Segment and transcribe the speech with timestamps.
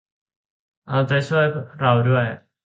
[0.87, 1.45] เอาใจช่วย
[1.79, 2.25] เราด้วย